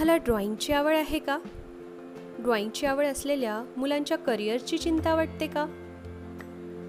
तुम्हाला 0.00 0.24
ड्रॉइंगची 0.24 0.72
आवड 0.72 0.92
आहे 0.92 1.18
का? 1.18 1.38
ड्रॉइंगची 2.38 2.86
आवड 2.86 3.04
असलेल्या 3.04 3.64
मुलांच्या 3.76 4.18
करिअरची 4.18 4.78
चिंता 4.78 5.14
वाटते 5.14 5.46
का? 5.46 5.66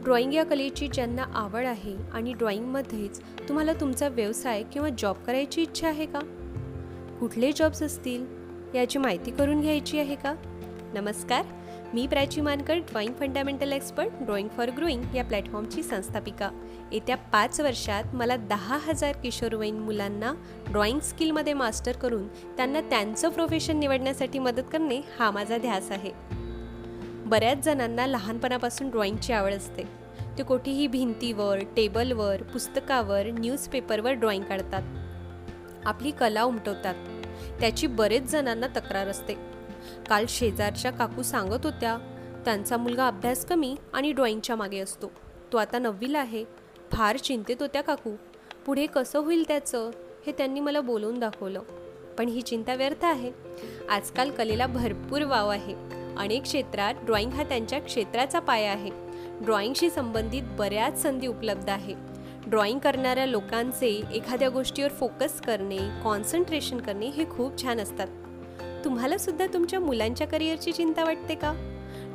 ड्रॉइंग 0.04 0.34
या 0.34 0.46
कलेची 0.46 0.88
ज्यांना 0.88 1.24
आवड 1.34 1.66
आहे 1.66 1.96
आणि 2.14 2.34
ड्रॉइंगमध्येच 2.34 3.22
तुम्हाला 3.22 3.74
तुमचा 3.74 4.08
व्यवसाय 4.08 4.64
किंवा 4.64 4.90
जॉब 4.98 5.16
करायची 5.16 5.62
इच्छा 5.62 5.88
आहे 5.88 6.06
का? 6.06 6.20
कुठले 7.20 7.52
जॉब्स 7.52 7.84
असतील? 7.84 8.26
याची 8.76 9.00
माहिती 9.00 9.32
करून 9.32 9.62
घ्यायची 9.62 10.00
आहे 10.00 10.16
का? 10.16 10.36
नमस्कार. 10.94 11.46
मी 11.94 12.08
Prachi 12.08 12.42
Mankar 12.42 12.76
drawing 12.76 13.14
fundamental 13.14 13.72
expert 13.72 14.12
drawing 14.22 14.50
for 14.50 14.70
growing 14.70 15.16
या 15.16 15.24
प्लॅटफॉर्मची 15.24 15.84
संस्थापिका. 15.84 16.50
येत्या 16.92 17.18
पाच 17.18 17.62
वर्षात 17.62 18.04
मला 18.14 18.36
दहा 18.36 18.78
हजार 18.82 19.12
किशोरवयीन 19.12 19.80
मुलांना 19.80 20.34
ड्रॉइंग 20.70 21.00
स्किलमध्ये 21.00 21.54
मास्टर 21.54 21.92
करून 21.92 22.28
त्यांना 22.28 22.82
त्यांचं 22.82 23.30
प्रोफेशन 23.30 23.78
निवडण्यासाठी 23.78 24.40
मदत 24.40 24.62
करणे 24.72 25.02
हा 25.20 25.32
माझा 25.32 25.58
ध्यास 25.58 25.92
आहे. 25.92 26.12
बऱ्याच 27.26 27.58
जणांना 27.66 28.08
लहानपणापासून 28.08 28.90
ड्रॉइंगची 28.90 29.34
आवड 29.34 29.54
असते. 29.54 29.84
ते 30.38 30.44
कोठेही 30.44 30.88
भिंतीवर 30.88 31.60
टेबलवर 31.60 32.44
पुस्तकावर 32.44 33.26
न्यूजपेपरवर 33.26 34.12
ड्रॉइंग 34.12 34.44
काढतात. 34.44 34.84
आपली 35.86 36.12
कला 36.12 36.44
उमटवतात. 36.44 36.96
त्याची 37.60 37.88
बरेच 37.88 38.32
जणांना 38.32 38.68
तक्रार 38.68 39.08
असते. 39.08 39.61
काल 40.10 40.26
शेजारच्या 40.30 40.92
काकू 40.92 41.22
सांगत 41.22 41.66
होत्या 41.66 41.98
त्यांचा 42.46 42.78
मुलगा 42.78 43.08
अभ्यास 43.08 43.46
कमी 43.46 43.76
आणि 43.94 44.12
ड्रॉइंगच्या 44.12 44.56
मागे 44.56 44.80
असतो. 44.80 45.12
तो 45.54 45.58
आता 45.58 45.80
नववीला 45.80 46.20
आहे. 46.20 46.46
फार 46.92 47.18
चिंतेत 47.18 47.56
होत्या 47.60 47.82
काकू. 47.82 48.12
पुढे 48.66 48.86
कसं 48.86 49.20
होईल 49.20 49.44
त्याचं 49.48 49.90
हे 50.28 50.32
त्यांनी 50.32 50.60
मला 50.60 50.82
बोलवून 50.82 51.20
दाखवलं. 51.20 51.62
पण 52.18 52.28
ही 52.28 52.42
चिंता 52.42 52.76
व्यर्थ 52.76 53.06
आहे. 53.06 53.32
आजकाल 53.90 54.32
कलेला 54.32 54.68
भरपूर 54.68 55.22
वाव 55.22 55.50
आहे. 55.50 55.76
अनेक 56.18 56.44
क्षेत्रात 56.44 56.94
ड्रॉइंग 57.04 57.32
हा 57.32 57.44
त्यांच्या 57.44 57.80
क्षेत्राचा 57.80 58.40
पाया 58.40 58.72
आहे. 58.72 58.90
ड्रॉइंगशी 59.42 59.90
संबंधित 59.90 60.44
बऱ्याच 60.44 61.02
संधी 61.02 61.28
उपलब्ध 61.28 61.70
आहे. 61.70 61.96
ड्रॉइंग 62.48 62.80
करणाऱ्या 62.80 63.26
लोकांचे 63.26 64.02
एखाद्या 64.14 64.50
गोष्टीवर 64.50 64.90
फोकस 64.90 65.42
करणे 65.42 65.78
कॉन्सन्ट्रेशन 66.04 66.78
करणे 66.78 67.08
हे 67.08 67.26
खूप 67.26 67.62
छान 67.62 67.80
असतात. 67.80 68.08
तुम्हाला 68.86 69.18
सुद्धा 69.18 69.46
तुमच्या 69.54 69.80
मुलांच्या 69.80 70.28
करिअरची 70.28 70.72
चिंता 70.72 71.04
वाटते 71.04 71.36
का? 71.36 71.54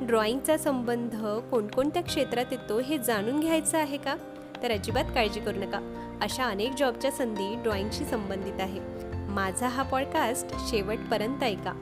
ड्रॉइंगचा 0.03 0.57
संबंध 0.57 1.15
कोणकोणत्या 1.51 2.03
क्षेत्रात 2.03 2.45
येतो 2.51 2.79
हे 2.79 2.99
जाणून 2.99 3.41
घ्यायचं 3.41 3.79
आहे 3.79 3.97
का? 3.97 4.17
तर 4.63 4.71
अजिबात 4.71 5.05
काळजी 5.05 5.41
करू 5.41 5.59
नका. 5.59 5.81
अशा 6.23 6.45
अनेक 6.45 6.73
जॉबच्या 6.75 7.11
संधी 7.11 7.55
ड्रॉइंगशी 7.55 8.05
संबंधित 8.05 8.61
आहे. 8.61 8.81
माझा 9.29 9.69
हा 9.69 9.83
पॉडकास्ट 9.83 10.55
शेवटपर्यंत 10.71 11.43
ऐका. 11.43 11.73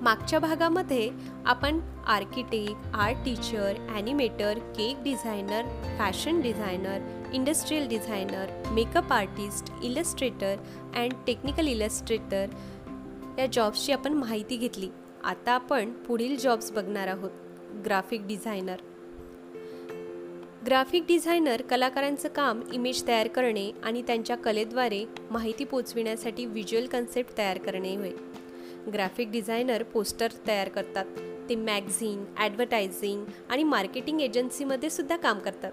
मागच्या 0.00 0.38
भागामध्ये 0.38 1.10
आपण 1.46 1.80
architect 2.06 2.94
art 2.94 3.16
teacher 3.24 3.74
animator 3.94 4.58
cake 4.58 5.02
designer 5.02 5.62
fashion 5.98 6.40
designer 6.40 6.98
industrial 7.32 7.88
designer 7.88 8.46
makeup 8.70 9.12
artist 9.12 9.72
illustrator 9.82 10.56
and 10.96 11.12
technical 11.26 11.66
illustrator 11.66 12.46
या 13.38 13.46
जॉब्सची 13.46 13.92
आपण 13.92 14.12
माहिती 14.12 14.56
घेतली. 14.56 14.88
आता 15.24 15.52
आपण 15.52 15.92
पुढील 15.92 16.36
जॉब्स 16.36 16.72
बघणार 16.72 17.08
आहोत. 17.08 17.30
Graphic 17.84 18.26
designer. 18.26 18.76
ग्राफिक 20.66 21.04
डिझायनर 21.08 21.62
कलाकारांचं 21.62 22.28
काम 22.28 22.60
इमेज 22.72 23.06
तयार 23.06 23.28
करणे 23.28 23.72
आणि 23.82 24.02
त्यांच्या 24.02 24.36
कलेद्वारे 24.36 25.04
माहिती 25.30 25.64
पोचविण्यासाठी 25.64 26.46
व्हिज्युअल 26.46 26.86
कन्सेप्ट 26.86 27.38
तयार 27.38 27.58
करणे 27.58 27.96
होय. 27.96 28.12
ग्राफिक 28.92 29.30
डिझायनर 29.30 29.82
पोस्टर 29.82 30.28
तयार 30.46 30.68
करतात. 30.68 31.04
ते 31.48 31.54
मॅगझिन 31.54 32.24
ॲडव्हर्टायझिंग 32.38 33.24
आणि 33.50 33.64
मार्केटिंग 33.64 34.20
एजन्सीमध्ये 34.20 34.90
सुद्धा 34.90 35.16
काम 35.16 35.38
करतात. 35.38 35.72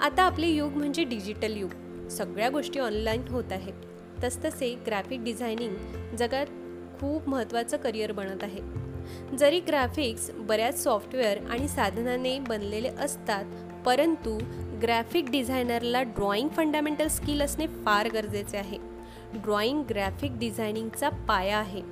आता 0.00 0.22
आपले 0.22 0.46
युग 0.46 0.72
म्हणजे 0.72 1.04
डिजिटल 1.04 1.56
युग. 1.56 1.70
सगळ्या 2.08 2.48
गोष्टी 2.48 2.78
ऑनलाईन 2.78 3.22
होत 3.28 3.44
आहेत. 3.50 3.74
तसतसे 4.24 4.74
ग्राफिक 4.86 5.24
डिझायनिंग 5.24 5.76
जगात 6.16 6.46
खूप 7.00 7.28
महत्त्वाचं 7.28 7.76
करिअर 7.76 8.12
बनत 8.12 8.42
आहे. 8.42 8.60
जरी 9.36 9.60
ग्राफिक्स 9.60 10.30
बऱ्याच 10.30 10.82
सॉफ्टवेअर 10.82 11.38
आणि 11.50 11.68
साधनाने 11.68 12.38
बनलेले 12.38 12.88
असतात 12.88 13.44
परंतु 13.86 14.38
ग्राफिक 14.82 15.30
डिझायनरला 15.30 16.02
ड्रॉइंग 16.02 16.48
फंडामेंटल 16.48 17.08
स्किल 17.08 17.42
असणे 17.42 17.66
फार 17.66 18.08
गरजेचे 18.08 18.58
आहे. 18.58 18.78
ड्रॉइंग 19.34 19.82
ग्राफिक 19.90 20.38
डिझायनिंगचा 20.38 21.08
पाया 21.08 21.58
आहे. 21.58 21.82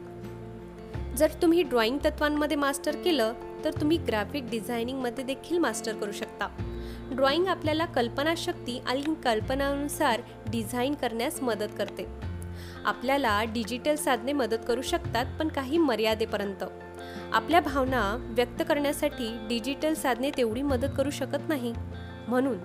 जर 1.17 1.31
तुम्ही 1.43 1.63
ड्रॉइंग 1.63 1.99
तत्वांमध्ये 2.05 2.57
मास्टर 2.57 2.97
केलं 2.97 3.33
तर 3.65 3.71
तुम्ही 3.71 3.97
ग्राफिक 3.97 4.51
डिझायनिंगमध्ये 4.51 5.25
देखील 5.25 5.59
मास्टर 5.59 5.95
करू 5.95 6.13
शकता. 6.13 6.49
ड्रॉइंग 7.13 7.47
आपल्याला 7.47 7.85
कल्पनाशक्ती 7.85 8.79
आणि 8.87 9.03
कल्पनानुसार 9.25 10.21
डिझाईन 10.51 10.95
करण्यास 10.95 11.43
मदत 11.43 11.69
करते. 11.79 12.28
आपल्याला 12.85 13.45
डिजिटल 13.45 13.95
साधने 13.95 14.33
मदत 14.33 14.65
करू 14.69 14.83
शकतात 14.83 15.27
पण 15.39 15.49
काही 15.49 15.79
मर्यादेपर्यंत. 15.79 16.65
आपल्या 17.33 17.61
भावना 17.61 18.17
व्यक्त 18.21 18.63
करण्यासाठी 18.69 19.39
डिजिटल 19.49 19.95
साधने 19.95 20.31
तेवढी 20.31 20.63
मदत 20.63 20.89
करू 20.97 21.11
शकत 21.11 21.49
नाही. 21.49 21.73
म्हणून 22.29 22.59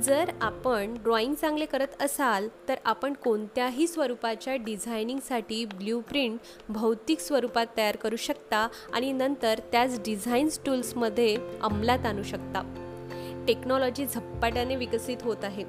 जर 0.00 0.30
आपण 0.40 0.94
ड्रॉइंग 0.94 1.34
चांगले 1.34 1.66
करत 1.66 2.02
असाल 2.02 2.48
तर 2.68 2.74
आपण 2.84 3.12
कोणत्याही 3.12 3.86
स्वरूपाच्या 3.86 4.56
डिझायनिंगसाठी 4.56 5.64
ब्ल्यू 5.64 6.00
प्रिंट 6.00 6.38
भौतिक 6.68 7.20
स्वरूपात 7.20 7.66
तयार 7.76 7.96
करू 7.96 8.16
शकता 8.16 8.68
आणि 8.92 9.12
नंतर 9.12 9.60
त्याच 9.72 10.00
डिझाईन्स 10.00 10.60
टूल्समध्ये 10.66 11.36
अंमलात 11.62 12.06
आणू 12.06 12.22
शकता. 12.22 12.62
टेक्नॉलॉजी 13.48 14.06
झपाट्याने 14.06 14.76
विकसित 14.76 15.16
होत 15.22 15.44
आहे 15.44 15.64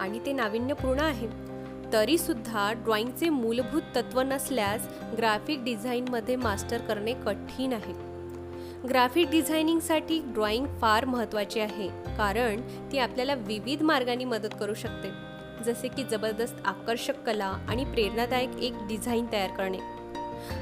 आणि 0.00 0.18
ते 0.26 0.32
नाविन्यपूर्ण 0.32 1.00
आहे. 1.00 1.53
तरीसुद्धा 1.94 2.72
ड्रॉइंगचे 2.72 3.28
मूलभूत 3.28 3.82
तत्त्व 3.96 4.20
नसल्यास 4.20 4.88
ग्राफिक 5.18 5.64
डिझाईनमध्ये 5.64 6.36
मास्टर 6.36 6.80
करणे 6.80 7.12
कठीण 7.14 7.72
आहे. 7.72 7.92
ग्राफिक 8.88 9.30
डिझायनिंगसाठी 9.30 10.20
ड्रॉइंग 10.24 10.66
फार 10.80 11.04
महत्त्वाची 11.04 11.60
आहे 11.60 11.88
कारण 12.16 12.60
ती 12.92 12.98
आपल्याला 12.98 13.34
विविध 13.34 13.82
मार्गांनी 13.82 14.24
मदत 14.24 14.54
करू 14.60 14.74
शकते. 14.74 15.08
जसे 15.64 15.88
की 15.88 16.04
जबरदस्त 16.04 16.54
आकर्षक 16.64 17.22
कला 17.26 17.52
आणि 17.68 17.84
प्रेरणादायक 17.84 18.56
एक 18.58 18.72
डिझाईन 18.88 19.26
तयार 19.32 19.50
करणे. 19.50 19.78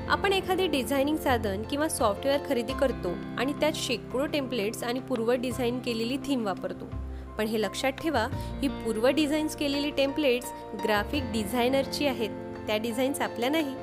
आपण 0.09 0.33
एखादे 0.33 0.67
डिझायनिंग 0.67 1.17
साधन 1.17 1.63
किंवा 1.63 1.89
सॉफ्टवेअर 1.89 2.41
खरेदी 2.49 2.73
करतो 2.73 3.15
आणि 3.39 3.53
त्यात 3.53 3.73
शेकडो 3.75 4.27
टेम्पलेट्स 4.27 4.85
आणि 4.85 5.01
पूर्व 5.01 5.33
डिझाईन 5.33 5.79
केलेली 5.79 6.17
थीम 6.17 6.45
वापरतो. 6.45 7.02
पण 7.39 7.47
हे 7.47 7.63
लक्षात 7.63 7.93
ठेवा 7.93 8.27
ही 8.63 8.69
पूर्व 8.69 9.09
डिझाईन्स 9.09 9.57
केलेली 9.57 9.91
टेम्पलेट्स 9.91 10.53
ग्राफिक 10.85 11.23
डिझायनरची 11.33 12.07
आहेत. 12.07 12.31
त्या 12.67 12.77
डिझाईन्स 12.77 13.21
आपल्या 13.21 13.49
नाही. 13.49 13.75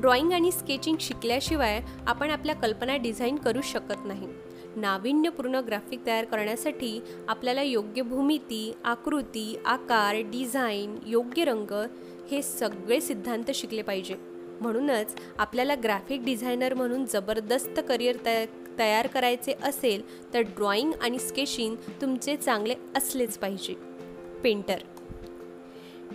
ड्रॉइंग 0.00 0.32
आणि 0.32 0.52
स्केचिंग 0.52 0.96
शिकल्याशिवाय 1.00 1.80
आपण 2.06 2.30
आपल्या 2.30 2.54
कल्पना 2.54 2.96
डिझाईन 2.96 3.36
करू 3.36 3.60
शकत 3.60 4.06
नाही. 4.06 4.28
नाविन्यपूर्ण 4.76 5.54
ग्राफिक 5.54 6.06
तयार 6.06 6.24
करण्यासाठी 6.24 7.00
आपल्याला 7.28 7.62
योग्य 7.62 8.02
भूमिती 8.02 8.74
आकृती 8.84 9.58
आकार 9.66 10.14
डिझाईन 10.14 10.98
योग्य 11.06 11.44
रंग 11.44 11.86
हे 12.30 12.42
सगळे 12.42 13.00
सिद्धांत 13.00 13.50
शिकले 13.54 13.82
पाहिजे. 13.82 14.14
म्हणूनच 14.60 15.14
आपल्याला 15.38 15.74
ग्राफिक 15.82 16.24
डिझायनर 16.24 16.74
म्हणून 16.74 17.04
जबरदस्त 17.04 17.80
करिअर 17.88 18.16
तयार 18.24 18.46
तयार 18.78 19.06
करायचे 19.06 19.54
असेल 19.62 20.32
तर 20.34 20.40
ड्रॉइंग 20.40 20.92
आणि 21.02 21.18
स्केचिंग 21.18 21.76
तुमचे 22.00 22.36
चांगले 22.36 22.74
असलेच 22.96 23.38
पाहिजे. 23.38 23.74
पेंटर. 24.42 24.78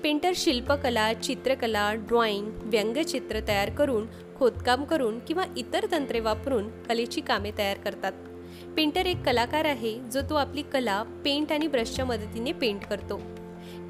पेंटर 0.04 0.32
शिल्पकला 0.36 1.14
चित्रकला 1.14 1.94
ड्रॉइंग 1.94 2.52
व्यंगचित्र 2.54 3.40
तयार 3.48 3.70
करून 3.70 4.08
खोदकाम 4.38 4.84
करून 4.84 5.20
किंवा 5.20 5.44
इतर 5.58 5.86
तंत्रे 5.92 6.20
वापरून 6.20 6.84
कलेची 6.84 7.22
कामे 7.22 7.52
तयार 7.58 7.78
करतात. 7.78 8.12
पेंटर 8.76 9.06
एक 9.06 9.24
कलाकार 9.26 9.66
आहे 9.66 10.00
जो 10.00 10.22
तो 10.30 10.36
आपली 10.36 10.62
कला 10.62 11.04
पेंट 11.04 11.52
आणि 11.52 11.68
ब्रशच्या 11.68 12.06
मदतीने 12.06 12.52
पेंट 12.52 12.84
करतो. 12.84 13.22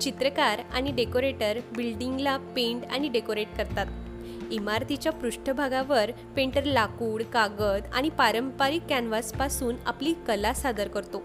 चित्रकार 0.02 0.60
आणि 0.60 0.92
डेकोरेटर 0.92 1.60
बिल्डिंगला 1.76 2.38
पेंट 2.38 2.86
आणि 2.86 3.10
डेकोरेट 3.10 3.48
करतात. 3.58 4.07
इमारतीच्या 4.52 5.12
पृष्ठभागावर 5.12 6.12
पेंटर 6.36 6.64
लाकूड 6.64 7.24
कागद 7.24 7.82
आणि 7.94 8.10
पारंपरिक 8.10 8.82
कॅनव्हासपासून 8.90 9.76
आपली 9.86 10.14
कला 10.28 10.54
सादर 10.54 10.88
करतो. 10.88 11.24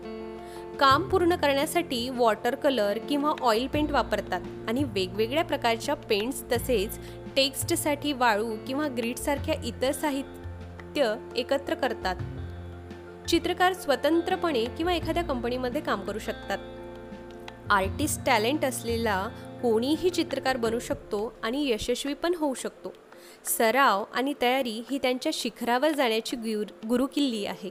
काम 0.80 1.08
पूर्ण 1.08 1.36
करण्यासाठी 1.36 2.08
वॉटर 2.08 2.54
कलर 2.54 2.98
किंवा 2.98 3.32
ऑइल 3.40 3.66
पेंट 3.66 3.90
वापरतात 3.90 4.40
आणि 4.69 4.84
वेगवेगळ्या 4.84 5.44
प्रकारच्या 5.44 5.94
पेंट्स 5.94 6.42
तसेच 6.52 6.98
टेक्स्टसाठी 7.36 8.12
वाळू 8.12 8.56
किंवा 8.66 8.88
ग्रीडसारख्या 8.88 9.54
इतर 9.64 9.92
साहित्य 9.92 11.14
एकत्र 11.36 11.74
करतात. 11.74 12.16
चित्रकार 13.28 13.72
स्वतंत्रपणे 13.72 14.64
किंवा 14.64 14.92
एखाद्या 14.92 15.24
कंपनीमध्ये 15.24 15.80
काम 15.80 16.00
करू 16.00 16.19
शकतात. 16.19 16.58
आर्टिस्ट 17.70 18.20
टॅलेंट 18.26 18.64
असलेला 18.64 19.28
कोणीही 19.62 20.10
चित्रकार 20.10 20.56
बनू 20.56 20.78
शकतो 20.78 21.34
आणि 21.42 21.70
यशस्वी 21.70 22.14
पण 22.14 22.34
होऊ 22.34 22.54
शकतो. 22.54 22.92
सराव 23.44 24.04
आणि 24.14 24.34
तयारी 24.42 24.82
ही 24.90 24.98
त्यांच्या 24.98 25.32
शिखरावर 25.34 25.90
जाण्याची 25.90 26.36
गुर 26.36 26.86
गुरुकिल्ली 26.88 27.46
आहे. 27.46 27.70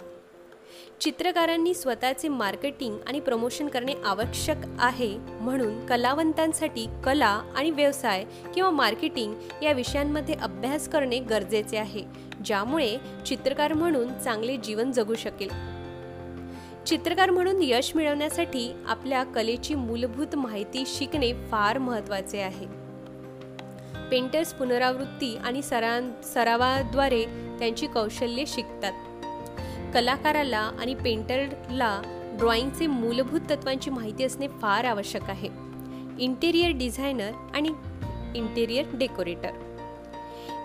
चित्रकारांनी 1.02 1.74
स्वतःचे 1.74 2.28
मार्केटिंग 2.28 2.98
आणि 3.08 3.20
प्रमोशन 3.20 3.68
करणे 3.68 3.94
आवश्यक 4.06 4.58
आहे 4.80 5.18
म्हणून 5.18 5.86
कलावंतांसाठी 5.86 6.88
कला 7.06 7.42
आणि 7.56 7.72
व्यवसाय 7.72 8.26
किंवा 8.56 8.70
मार्केटिंग 8.70 9.36
या 9.64 9.72
विषयांमध्ये 9.72 10.36
अभ्यास 10.36 10.90
करणे 10.90 11.20
गरजेचे 11.20 11.78
आहे 11.78 12.04
ज्यामुळे 12.46 12.98
चित्रकार 13.26 13.74
म्हणून 13.74 14.20
चांगले 14.20 14.58
जीवन 14.58 14.92
जगू 14.92 15.16
शकेल. 15.16 15.50
चित्रकार 16.86 17.30
म्हणून 17.30 17.64
यश 17.64 17.96
मिळवण्यासाठी 17.96 18.74
आपल्या 18.88 19.24
कलेची 19.24 19.76
मूलभूत 19.76 20.36
माहिती 20.36 20.84
शिकणे 20.88 21.34
फार 21.34 21.78
महत्त्वाचे 21.78 22.42
आहे. 22.42 22.81
पेंटर्स 24.12 24.54
पुनरावृत्ती 24.54 25.38
आणि 25.38 25.62
सरा 25.62 26.12
सरावाद्वारे 26.24 27.26
त्यांची 27.60 27.88
कौशल्ये 27.88 28.46
शिकतात. 28.48 28.94
कलाकाराला 29.94 30.60
आणि 30.60 30.96
पेंटरला 30.96 32.02
ड्रॉइंगचे 32.40 32.88
मूलभूत 32.88 33.40
तत्वांची 33.50 33.90
माहिती 33.90 34.24
असणे 34.24 34.48
फार 34.48 34.84
आवश्यक 34.84 35.24
आहे. 35.24 35.50
इंटेरियर 36.20 36.72
डिझायनर 36.72 37.32
आणि 37.56 37.70
इंटेरियर 38.36 38.86
डेकोरेटर. 38.94 39.52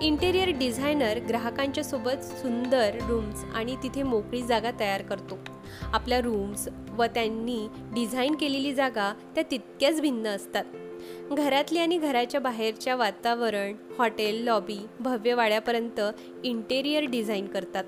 इंटेरियर 0.02 0.48
डिझायनर 0.48 1.18
ग्राहकांच्या 1.28 1.84
सोबत 1.84 2.24
सुंदर 2.24 2.94
रूम्स 2.94 3.44
आणि 3.54 3.76
तिथे 3.82 4.02
मोकळी 4.02 4.42
जागा 4.42 4.70
तयार 4.80 5.02
करतो. 5.02 5.38
आपल्या 5.82 6.20
रूम्स 6.20 6.68
व 6.96 7.04
त्यांनी 7.04 7.68
डिझाईन 7.74 8.34
केलेली 8.34 8.74
जागा 8.74 9.14
त्या 9.34 9.44
तितक्याच 9.50 10.00
भिन्न 10.00 10.26
असतात. 10.26 10.64
घरातली 11.32 11.78
आणि 11.78 11.98
घराच्या 11.98 12.40
बाहेरच्या 12.40 12.96
वातावरण 12.96 13.74
हॉटेल 13.98 14.44
लॉबी 14.44 14.78
भव्य 15.00 15.34
वाड्यापर्यंत 15.34 16.00
इंटेरियर 16.44 17.04
डिझाईन 17.04 17.46
करतात. 17.46 17.84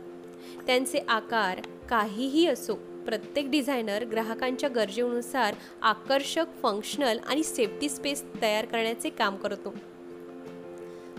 त्यांचे 0.67 0.99
आकार 1.09 1.61
काहीही 1.91 2.47
असो 2.47 2.75
प्रत्येक 3.07 3.51
डिझायनर 3.51 4.05
ग्राहकांच्या 4.05 4.69
गरजेनुसार 4.69 5.55
आकर्षक 5.83 6.47
फंक्शनल 6.63 7.19
आणि 7.27 7.43
सेफ्टी 7.43 7.89
स्पेस 7.89 8.25
तयार 8.43 8.65
करण्याचे 8.65 9.11
काम 9.11 9.37
करतो. 9.37 9.75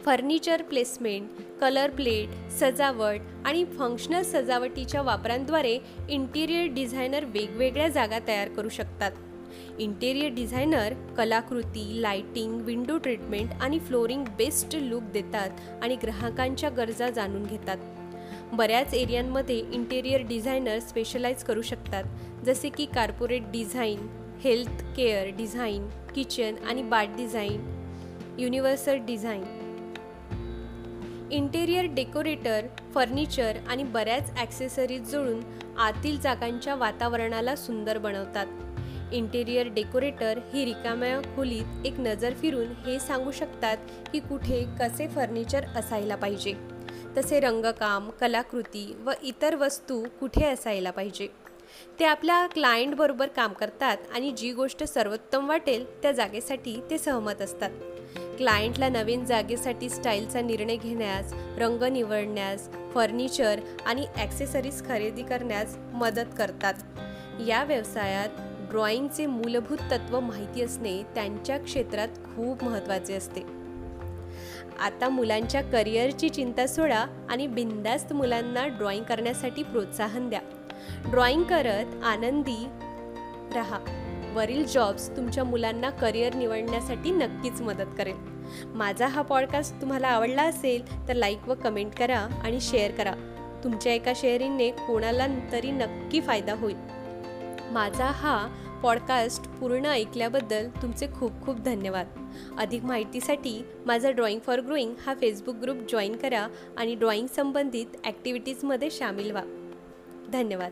फर्निचर 0.06 0.62
प्लेसमेंट 0.62 1.30
कलर 1.62 1.90
प्लेट 1.90 2.52
सजावट 2.52 3.20
आणि 3.46 3.66
फंक्शनल 3.66 4.22
सजावटीच्या 4.22 5.02
वापरांद्वारे 5.02 5.80
इंटिरियर 6.10 6.68
डिझायनर 6.68 7.26
वेगवेगळ्या 7.26 7.88
जागा 7.88 8.20
तयार 8.28 8.50
करू 8.50 8.70
शकतात. 8.70 9.12
इंटेरियर 9.80 10.34
डिझायनर 10.34 10.94
कलाकृती 11.18 12.02
लाइटिंग 12.02 12.62
विंडो 12.62 12.98
ट्रीटमेंट 12.98 13.50
आणि 13.62 13.80
फ्लोरिंग 13.80 14.26
बेस्ट 14.38 14.76
लुक 14.76 15.04
देतात 15.04 15.50
आणि 15.82 15.96
ग्राहकांच्या 15.96 16.70
गरजा 16.70 17.10
जाणून 17.10 17.44
घेतात. 17.44 17.78
बऱ्याच 18.54 18.94
एरियांमध्ये 18.94 19.58
इंटेरियर 19.72 20.22
डिझायनर 20.22 20.80
स्पेशलाइज 20.80 21.44
करू 21.44 21.62
शकतात. 21.62 22.04
जसे 22.46 22.70
की 22.70 22.86
corporate 22.86 23.52
design 23.52 24.08
health 24.44 24.84
care 24.98 25.28
design 25.38 25.88
kitchen 26.16 26.56
आणि 26.70 26.84
bath 26.84 27.16
design 27.18 27.80
universal 28.40 28.98
design 28.98 29.44
interior 31.32 31.86
decorator 31.86 32.66
furniture 32.94 33.58
आणि 33.68 33.84
बऱ्याच 33.84 34.32
ॲक्सेसरीज 34.38 35.12
जोडून 35.12 35.42
आतील 35.80 36.20
जागांच्या 36.20 36.76
वातावरणाला 36.76 37.56
सुंदर 37.56 37.98
बनवतात. 37.98 38.46
इंटेरियर 39.14 39.68
डेकोरेटर 39.68 40.40
ही 40.54 40.66
रिकाम्या 40.66 41.22
खोलीत 41.36 41.86
एक 41.86 42.00
नजर 42.00 42.34
फिरून 42.34 42.68
हे 42.86 43.00
सांगू 43.00 43.32
शकतात 43.32 43.78
की 44.14 44.20
कुठे 44.20 44.66
कसे 44.80 45.08
फर्निचर 45.08 45.66
असायला 45.76 46.16
पाहिजे. 46.16 46.54
तसे 47.18 47.40
रंगकाम 47.40 48.10
कलाकृती 48.10 48.96
व 49.06 49.12
इतर 49.24 49.56
वस्तू 49.56 50.06
कुठे 50.20 50.46
असायला 50.46 50.92
पाहिजे. 50.92 51.28
ते 52.00 52.06
आपल्या 52.06 52.48
क्लायंटबरोबर 52.48 53.28
काम 53.28 53.54
करतात 53.54 53.98
आणि 54.14 54.32
जी 54.32 54.52
गोष्ट 54.52 54.84
सर्वोत्तम 54.84 55.50
वाटेल 55.50 56.02
त्या 56.02 56.12
जागेसाठी 56.12 56.82
ते 56.90 56.98
सहमत 56.98 57.42
असतात. 57.42 57.70
क्लायंटला 58.38 58.90
नवीन 58.90 59.26
जागेसाठी 59.26 59.90
स्टाईलचा 59.90 60.42
निर्णय 60.42 60.76
घेण्यास 60.76 61.34
रंग 61.58 61.84
निवडण्यास 61.84 62.70
फर्निचर 62.94 63.60
आणि 63.86 64.06
ॲक्सेसरीज 64.16 64.88
खरेदी 64.88 65.24
करण्यास 65.24 65.78
मदत 65.94 66.36
करतात. 66.38 66.74
या 67.48 67.64
व्यवसायात 67.64 68.30
ड्रॉइंगचे 68.70 69.26
मूलभूत 69.26 69.78
तत्व 69.78 70.20
माहिती 70.20 70.62
असणे 70.62 71.04
त्यांच्या 71.16 71.58
क्षेत्रात 71.58 72.08
खूप 72.08 72.64
महत्त्वाचे 72.64 73.14
असते. 73.14 73.42
आता 74.80 75.10
मुलांच्या 75.10 75.62
करिअरची 75.62 76.30
चिंता 76.30 76.68
सोडा 76.68 77.06
आणि 77.30 77.48
बिंदास्त 77.48 78.14
मुलांना 78.14 78.68
ड्रॉइंग 78.68 79.04
करण्यासाठी 79.04 79.64
प्रोत्साहन 79.64 80.30
द्या. 80.30 80.42
ड्रॉइंग 81.06 81.44
करत 81.44 82.04
आनंदी 82.04 82.68
रहा. 83.56 83.80
वरील 84.34 84.68
जॉब्स 84.68 85.18
तुमच्या 85.18 85.44
मुलांना 85.44 85.90
करिअर 85.90 86.36
निवडण्यासाठी 86.36 87.12
नक्कीच 87.12 87.62
मदत 87.62 87.98
करेल. 87.98 88.16
माझा 88.66 89.08
हा 89.08 89.22
पॉडकास्ट 89.22 89.82
तुम्हाला 89.82 90.08
आवडला 90.08 90.44
असेल 90.44 91.08
तर 91.08 91.14
लाईक 91.14 91.50
व 91.50 91.54
कमेंट 91.54 91.94
करा 91.94 92.20
आणि 92.20 92.60
शेअर 92.62 92.92
करा. 92.92 93.14
तुमच्या 93.64 93.94
एका 93.94 94.14
शेअरिंगने 94.16 94.72
कोणाला 94.72 95.28
तरी 95.52 95.72
नक्की 95.72 96.22
फायदा 96.22 96.54
होईल. 96.54 96.89
माझा 97.72 98.06
हा 98.06 98.48
पॉडकास्ट 98.84 99.44
पूर्ण 99.44 99.86
ऐकल्याबद्दल 99.86 100.68
तुमचे 100.82 101.08
खूप 101.20 101.32
खूप 101.42 101.60
धन्यवाद. 101.60 102.08
अधिक 102.58 102.84
माहितीसाठी 102.84 103.66
माझा 103.86 104.12
ड्रॉइंग 104.12 104.40
फॉर 104.40 104.60
ग्रोईंग 104.60 104.94
हा 105.06 105.14
फेसबुक 105.14 105.56
ग्रुप 105.56 105.78
जॉईन 105.92 106.16
करा 106.16 106.48
आणि 106.78 106.96
ड्रॉईंग 106.96 107.28
संबंधित 107.36 107.86
ॲक्टिव्हिटीजमध्ये 108.06 108.90
सामील 108.90 109.32
व्हा. 109.32 109.44
धन्यवाद. 110.30 110.72